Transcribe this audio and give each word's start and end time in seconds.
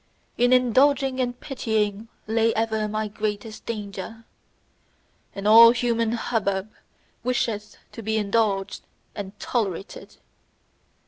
In 0.35 0.51
indulging 0.51 1.19
and 1.19 1.39
pitying 1.39 2.07
lay 2.25 2.55
ever 2.55 2.87
my 2.87 3.07
greatest 3.07 3.67
danger; 3.67 4.25
and 5.35 5.47
all 5.47 5.69
human 5.73 6.13
hubbub 6.13 6.71
wisheth 7.23 7.77
to 7.91 8.01
be 8.01 8.17
indulged 8.17 8.81
and 9.13 9.37
tolerated. 9.39 10.17